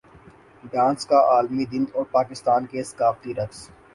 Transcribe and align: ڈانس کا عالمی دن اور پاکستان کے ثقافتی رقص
ڈانس 0.71 1.05
کا 1.07 1.19
عالمی 1.33 1.65
دن 1.71 1.83
اور 1.93 2.05
پاکستان 2.11 2.65
کے 2.65 2.83
ثقافتی 2.83 3.33
رقص 3.35 3.67